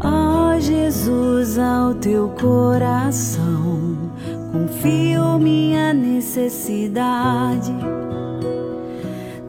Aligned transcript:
Ó 0.00 0.58
Jesus, 0.60 1.58
ao 1.58 1.94
teu 1.94 2.28
coração 2.28 3.96
confio 4.52 5.38
minha 5.38 5.94
necessidade. 5.94 7.72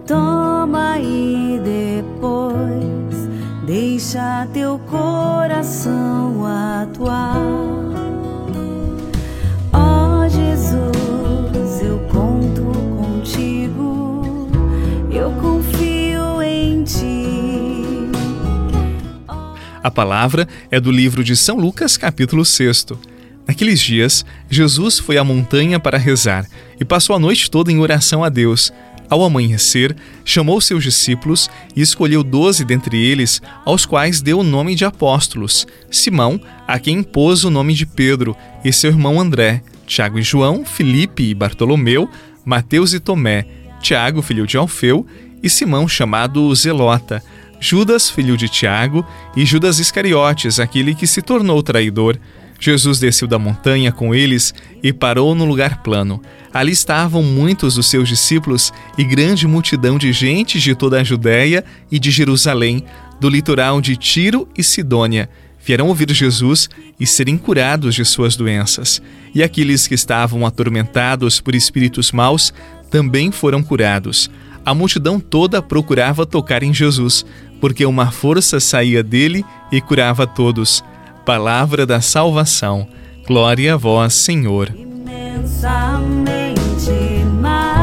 Toma 0.05 0.97
e 0.99 1.59
depois 1.63 3.29
deixa 3.65 4.47
teu 4.53 4.79
coração 4.89 6.45
atuar. 6.45 7.35
Ó 9.73 10.27
Jesus, 10.29 11.81
eu 11.81 11.99
conto 12.09 12.71
contigo, 12.97 14.49
eu 15.11 15.29
confio 15.41 16.41
em 16.41 16.83
ti. 16.83 17.16
A 19.87 19.91
palavra 19.91 20.45
é 20.69 20.81
do 20.81 20.91
livro 20.91 21.23
de 21.23 21.33
São 21.33 21.55
Lucas, 21.57 21.95
capítulo 21.95 22.43
6. 22.43 22.87
Naqueles 23.47 23.79
dias, 23.79 24.25
Jesus 24.49 24.99
foi 24.99 25.17
à 25.17 25.23
montanha 25.23 25.79
para 25.79 25.97
rezar 25.97 26.45
e 26.77 26.83
passou 26.83 27.15
a 27.15 27.19
noite 27.19 27.49
toda 27.49 27.71
em 27.71 27.79
oração 27.79 28.21
a 28.21 28.27
Deus. 28.27 28.69
Ao 29.09 29.23
amanhecer, 29.23 29.95
chamou 30.25 30.59
seus 30.59 30.83
discípulos 30.83 31.49
e 31.73 31.81
escolheu 31.81 32.21
doze 32.21 32.65
dentre 32.65 33.01
eles, 33.01 33.41
aos 33.63 33.85
quais 33.85 34.19
deu 34.19 34.39
o 34.39 34.43
nome 34.43 34.75
de 34.75 34.83
apóstolos: 34.83 35.65
Simão, 35.89 36.37
a 36.67 36.77
quem 36.79 37.01
pôs 37.01 37.45
o 37.45 37.49
nome 37.49 37.73
de 37.73 37.85
Pedro, 37.85 38.35
e 38.65 38.73
seu 38.73 38.91
irmão 38.91 39.21
André, 39.21 39.61
Tiago 39.85 40.19
e 40.19 40.21
João, 40.21 40.65
Filipe 40.65 41.23
e 41.23 41.33
Bartolomeu, 41.33 42.09
Mateus 42.43 42.93
e 42.93 42.99
Tomé, 42.99 43.45
Tiago, 43.81 44.21
filho 44.21 44.45
de 44.45 44.57
Alfeu, 44.57 45.07
e 45.41 45.49
Simão, 45.49 45.87
chamado 45.87 46.53
Zelota, 46.53 47.23
Judas, 47.59 48.09
filho 48.09 48.37
de 48.37 48.47
Tiago, 48.47 49.05
e 49.35 49.45
Judas 49.45 49.79
Iscariotes, 49.79 50.59
aquele 50.59 50.93
que 50.93 51.07
se 51.07 51.21
tornou 51.21 51.61
traidor. 51.63 52.17
Jesus 52.59 52.99
desceu 52.99 53.27
da 53.27 53.37
montanha 53.37 53.91
com 53.91 54.15
eles 54.15 54.53
e 54.81 54.91
parou 54.91 55.35
no 55.35 55.45
lugar 55.45 55.83
plano. 55.83 56.21
Ali 56.53 56.71
estavam 56.71 57.21
muitos 57.21 57.75
dos 57.75 57.87
seus 57.87 58.09
discípulos 58.09 58.73
e 58.97 59.03
grande 59.03 59.47
multidão 59.47 59.97
de 59.97 60.11
gente 60.11 60.59
de 60.59 60.73
toda 60.73 60.99
a 60.99 61.03
Judéia 61.03 61.63
e 61.91 61.99
de 61.99 62.09
Jerusalém, 62.09 62.83
do 63.19 63.29
litoral 63.29 63.79
de 63.79 63.95
Tiro 63.95 64.47
e 64.57 64.63
Sidônia. 64.63 65.29
Vieram 65.63 65.87
ouvir 65.87 66.09
Jesus 66.11 66.69
e 66.99 67.05
serem 67.05 67.37
curados 67.37 67.93
de 67.93 68.05
suas 68.05 68.35
doenças. 68.35 69.01
E 69.35 69.43
aqueles 69.43 69.85
que 69.85 69.93
estavam 69.93 70.45
atormentados 70.45 71.39
por 71.39 71.53
espíritos 71.53 72.11
maus 72.11 72.53
também 72.89 73.31
foram 73.31 73.61
curados. 73.61 74.31
A 74.65 74.73
multidão 74.73 75.19
toda 75.19 75.61
procurava 75.61 76.25
tocar 76.25 76.63
em 76.63 76.73
Jesus, 76.73 77.25
porque 77.59 77.85
uma 77.85 78.11
força 78.11 78.59
saía 78.59 79.03
dele 79.03 79.43
e 79.71 79.81
curava 79.81 80.27
todos. 80.27 80.83
Palavra 81.25 81.85
da 81.85 82.01
salvação. 82.01 82.87
Glória 83.27 83.73
a 83.73 83.77
vós, 83.77 84.13
Senhor. 84.13 84.73
Imensamente 84.73 86.91
mais 87.41 87.75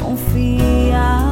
confia 0.00 1.28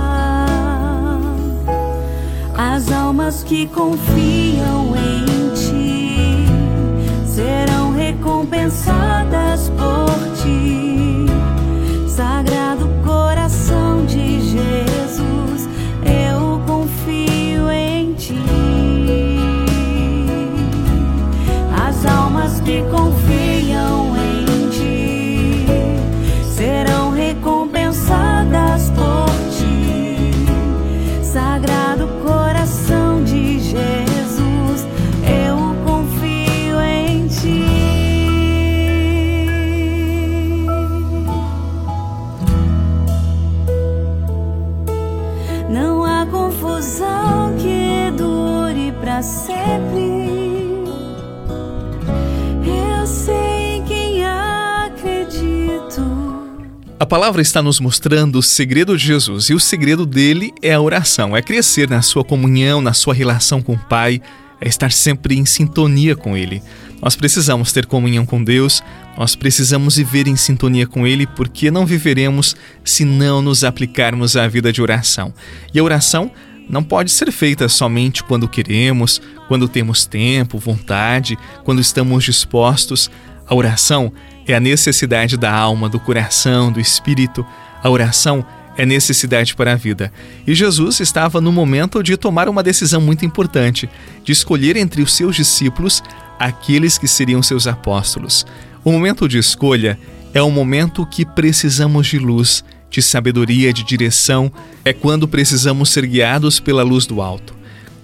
as 2.56 2.92
almas 2.92 3.42
que 3.42 3.66
confiam 3.66 4.94
em 4.96 5.24
ti 5.54 6.46
serão 7.26 7.92
recompensadas 7.92 9.70
por 9.70 10.06
ti 10.42 11.26
sagrado 12.08 12.87
sempre. 49.22 50.18
Eu 52.64 53.06
sei 53.06 53.76
em 53.76 53.84
quem 53.84 54.24
acredito. 54.24 56.02
A 57.00 57.06
palavra 57.06 57.40
está 57.40 57.62
nos 57.62 57.80
mostrando 57.80 58.38
o 58.38 58.42
segredo 58.42 58.96
de 58.96 59.04
Jesus 59.04 59.50
e 59.50 59.54
o 59.54 59.60
segredo 59.60 60.04
dele 60.04 60.52
é 60.62 60.74
a 60.74 60.80
oração, 60.80 61.36
é 61.36 61.42
crescer 61.42 61.88
na 61.88 62.02
sua 62.02 62.24
comunhão, 62.24 62.80
na 62.80 62.92
sua 62.92 63.14
relação 63.14 63.62
com 63.62 63.74
o 63.74 63.78
Pai, 63.78 64.20
é 64.60 64.68
estar 64.68 64.90
sempre 64.90 65.36
em 65.36 65.46
sintonia 65.46 66.16
com 66.16 66.36
Ele. 66.36 66.60
Nós 67.00 67.14
precisamos 67.14 67.72
ter 67.72 67.86
comunhão 67.86 68.26
com 68.26 68.42
Deus, 68.42 68.82
nós 69.16 69.36
precisamos 69.36 69.96
viver 69.96 70.26
em 70.26 70.34
sintonia 70.34 70.86
com 70.86 71.06
Ele, 71.06 71.26
porque 71.28 71.70
não 71.70 71.86
viveremos 71.86 72.56
se 72.84 73.04
não 73.04 73.40
nos 73.40 73.62
aplicarmos 73.62 74.36
à 74.36 74.48
vida 74.48 74.72
de 74.72 74.82
oração. 74.82 75.32
E 75.72 75.78
a 75.78 75.84
oração 75.84 76.32
não 76.68 76.82
pode 76.82 77.10
ser 77.10 77.32
feita 77.32 77.68
somente 77.68 78.22
quando 78.22 78.48
queremos, 78.48 79.20
quando 79.46 79.68
temos 79.68 80.04
tempo, 80.04 80.58
vontade, 80.58 81.38
quando 81.64 81.80
estamos 81.80 82.24
dispostos. 82.24 83.10
A 83.46 83.54
oração 83.54 84.12
é 84.46 84.54
a 84.54 84.60
necessidade 84.60 85.36
da 85.36 85.52
alma, 85.52 85.88
do 85.88 85.98
coração, 85.98 86.70
do 86.70 86.80
espírito. 86.80 87.46
A 87.82 87.88
oração 87.88 88.44
é 88.76 88.86
necessidade 88.86 89.54
para 89.56 89.72
a 89.72 89.76
vida. 89.76 90.12
E 90.46 90.54
Jesus 90.54 91.00
estava 91.00 91.40
no 91.40 91.50
momento 91.50 92.02
de 92.02 92.16
tomar 92.16 92.48
uma 92.48 92.62
decisão 92.62 93.00
muito 93.00 93.24
importante, 93.24 93.88
de 94.22 94.30
escolher 94.30 94.76
entre 94.76 95.02
os 95.02 95.14
seus 95.14 95.34
discípulos 95.34 96.02
aqueles 96.38 96.96
que 96.96 97.08
seriam 97.08 97.42
seus 97.42 97.66
apóstolos. 97.66 98.46
O 98.84 98.92
momento 98.92 99.28
de 99.28 99.36
escolha 99.36 99.98
é 100.32 100.40
o 100.40 100.50
momento 100.50 101.04
que 101.04 101.26
precisamos 101.26 102.06
de 102.06 102.18
luz, 102.18 102.64
de 102.90 103.02
sabedoria, 103.02 103.72
de 103.72 103.84
direção, 103.84 104.50
é 104.84 104.92
quando 104.92 105.28
precisamos 105.28 105.90
ser 105.90 106.06
guiados 106.06 106.60
pela 106.60 106.82
luz 106.82 107.06
do 107.06 107.20
alto. 107.20 107.58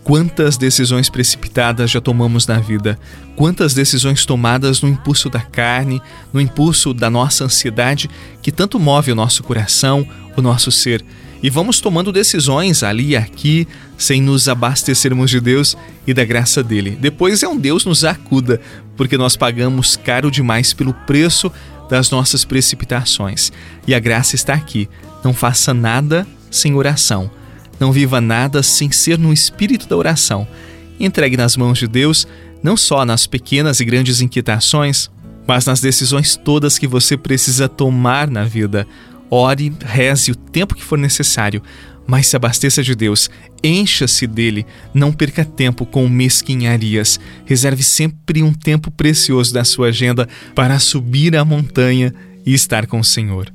Quantas 0.04 0.58
decisões 0.58 1.08
precipitadas 1.08 1.90
já 1.90 1.98
tomamos 1.98 2.46
na 2.46 2.58
vida? 2.60 2.98
Quantas 3.36 3.72
decisões 3.72 4.26
tomadas 4.26 4.82
no 4.82 4.88
impulso 4.88 5.30
da 5.30 5.40
carne, 5.40 6.00
no 6.30 6.40
impulso 6.40 6.92
da 6.92 7.08
nossa 7.08 7.44
ansiedade, 7.44 8.10
que 8.42 8.52
tanto 8.52 8.78
move 8.78 9.10
o 9.10 9.14
nosso 9.14 9.42
coração, 9.42 10.06
o 10.36 10.42
nosso 10.42 10.70
ser? 10.70 11.02
E 11.42 11.48
vamos 11.48 11.80
tomando 11.80 12.12
decisões 12.12 12.82
ali 12.82 13.10
e 13.10 13.16
aqui, 13.16 13.66
sem 13.96 14.20
nos 14.20 14.46
abastecermos 14.46 15.30
de 15.30 15.40
Deus 15.40 15.74
e 16.06 16.12
da 16.12 16.24
graça 16.24 16.62
dele. 16.62 16.98
Depois 17.00 17.42
é 17.42 17.48
um 17.48 17.56
Deus 17.56 17.86
nos 17.86 18.04
acuda, 18.04 18.60
porque 18.96 19.16
nós 19.16 19.36
pagamos 19.36 19.96
caro 19.96 20.30
demais 20.30 20.74
pelo 20.74 20.92
preço 20.92 21.50
das 21.88 22.10
nossas 22.10 22.44
precipitações. 22.44 23.52
E 23.86 23.94
a 23.94 23.98
graça 23.98 24.34
está 24.34 24.54
aqui. 24.54 24.88
Não 25.22 25.32
faça 25.32 25.72
nada 25.72 26.26
sem 26.50 26.74
oração. 26.74 27.30
Não 27.78 27.92
viva 27.92 28.20
nada 28.20 28.62
sem 28.62 28.90
ser 28.90 29.18
no 29.18 29.32
espírito 29.32 29.88
da 29.88 29.96
oração. 29.96 30.46
Entregue 30.98 31.36
nas 31.36 31.56
mãos 31.56 31.78
de 31.78 31.88
Deus, 31.88 32.26
não 32.62 32.76
só 32.76 33.04
nas 33.04 33.26
pequenas 33.26 33.80
e 33.80 33.84
grandes 33.84 34.20
inquietações, 34.20 35.10
mas 35.46 35.66
nas 35.66 35.80
decisões 35.80 36.36
todas 36.36 36.78
que 36.78 36.86
você 36.86 37.16
precisa 37.16 37.68
tomar 37.68 38.30
na 38.30 38.44
vida. 38.44 38.86
Ore, 39.30 39.72
reze 39.84 40.30
o 40.30 40.36
tempo 40.36 40.74
que 40.74 40.84
for 40.84 40.96
necessário, 40.96 41.62
mas 42.06 42.26
se 42.26 42.36
abasteça 42.36 42.82
de 42.82 42.94
Deus, 42.94 43.30
encha-se 43.62 44.26
dele, 44.26 44.66
não 44.92 45.12
perca 45.12 45.44
tempo 45.44 45.86
com 45.86 46.08
mesquinharias. 46.08 47.18
Reserve 47.44 47.82
sempre 47.82 48.42
um 48.42 48.52
tempo 48.52 48.90
precioso 48.90 49.52
da 49.52 49.64
sua 49.64 49.88
agenda 49.88 50.28
para 50.54 50.78
subir 50.78 51.36
a 51.36 51.44
montanha 51.44 52.14
e 52.44 52.52
estar 52.52 52.86
com 52.86 53.00
o 53.00 53.04
Senhor. 53.04 53.52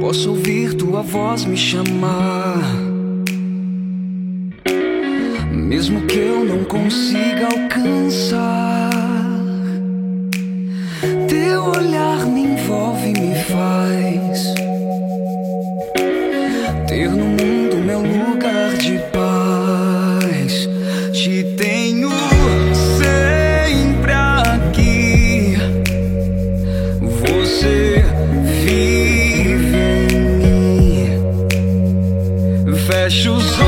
Posso 0.00 0.30
ouvir 0.30 0.74
tua 0.74 1.02
voz 1.02 1.44
me 1.44 1.56
chamar, 1.56 2.62
mesmo 5.52 6.06
que 6.06 6.18
eu 6.18 6.44
não 6.46 6.64
consiga 6.64 7.46
alcançar. 7.46 8.97
Teu 11.28 11.64
olhar 11.64 12.26
me 12.26 12.42
envolve 12.42 13.08
e 13.08 13.20
me 13.20 13.34
faz 13.44 14.54
ter 16.88 17.10
no 17.10 17.26
mundo 17.26 17.76
meu 17.84 18.00
lugar 18.00 18.74
de 18.78 18.98
paz. 19.12 20.68
Te 21.12 21.44
tenho 21.56 22.10
sempre 22.98 24.12
aqui. 24.12 25.56
Você 27.20 28.04
vive 28.64 29.76
em 30.14 30.24
mim. 32.64 32.74
Fecha 32.86 33.30
os 33.30 33.60
olhos. 33.60 33.67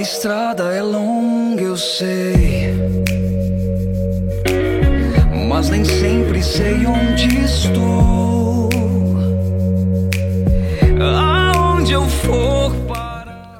Estrada 0.00 0.72
é 0.72 0.82
longa, 0.82 1.62
eu 1.62 1.76
sei. 1.76 2.74
Mas 5.48 5.68
nem 5.68 5.84
sempre 5.84 6.42
sei 6.42 6.86
onde 6.86 7.26
estou. 7.44 8.70
Aonde 11.00 11.92
eu 11.92 12.08
for. 12.08 12.74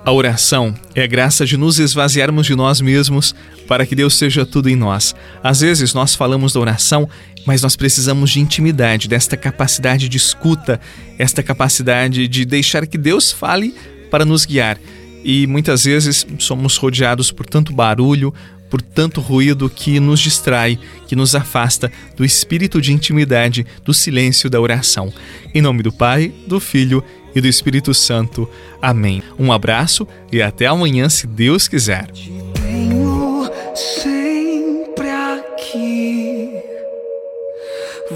A 0.05 0.13
oração 0.13 0.75
é 0.95 1.03
a 1.03 1.07
graça 1.07 1.45
de 1.45 1.57
nos 1.57 1.79
esvaziarmos 1.79 2.47
de 2.47 2.55
nós 2.55 2.81
mesmos 2.81 3.35
para 3.69 3.85
que 3.85 3.95
Deus 3.95 4.17
seja 4.17 4.47
tudo 4.47 4.69
em 4.69 4.77
nós. 4.77 5.15
Às 5.43 5.61
vezes 5.61 5.93
nós 5.93 6.15
falamos 6.15 6.55
da 6.55 6.61
oração, 6.61 7.09
mas 7.47 7.63
nós 7.63 7.77
precisamos 7.77 8.31
de 8.31 8.41
intimidade, 8.41 9.09
desta 9.09 9.37
capacidade 9.37 10.09
de 10.09 10.17
escuta, 10.17 10.81
esta 11.19 11.43
capacidade 11.43 12.27
de 12.27 12.45
deixar 12.45 12.87
que 12.87 12.97
Deus 12.97 13.31
fale 13.31 13.75
para 14.11 14.25
nos 14.25 14.45
guiar. 14.45 14.79
E 15.25 15.47
muitas 15.47 15.85
vezes 15.85 16.27
somos 16.39 16.77
rodeados 16.77 17.31
por 17.31 17.47
tanto 17.47 17.73
barulho, 17.73 18.33
por 18.71 18.81
tanto 18.81 19.21
ruído 19.21 19.69
que 19.69 19.99
nos 19.99 20.21
distrai, 20.21 20.79
que 21.09 21.17
nos 21.17 21.35
afasta 21.35 21.91
do 22.17 22.25
espírito 22.25 22.81
de 22.81 22.93
intimidade, 22.93 23.67
do 23.85 23.93
silêncio 23.93 24.49
da 24.49 24.61
oração. 24.61 25.13
Em 25.53 25.61
nome 25.61 25.83
do 25.83 25.93
Pai, 25.93 26.33
do 26.47 26.61
Filho 26.61 27.03
e 27.35 27.41
do 27.41 27.49
Espírito 27.49 27.93
Santo. 27.93 28.49
Amém. 28.81 29.23
Um 29.39 29.53
abraço 29.53 30.07
e 30.33 30.41
até 30.41 30.67
amanhã, 30.67 31.09
se 31.09 31.27
Deus 31.27 31.67
quiser. 31.67 32.07
Te 32.13 32.31
tenho 32.55 33.51
sempre 33.75 35.09
aqui. 35.09 36.51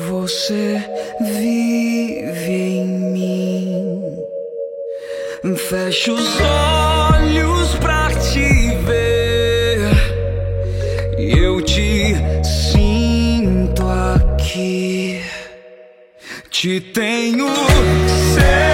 Você 0.08 0.82
vive 1.20 2.52
em 2.52 2.86
mim. 3.12 4.00
Fecho 5.56 6.14
os 6.14 6.40
olhos 6.40 6.93
sinto 12.44 13.82
aqui. 13.88 15.20
Te 16.50 16.80
tenho 16.80 17.48
sempre 18.34 18.73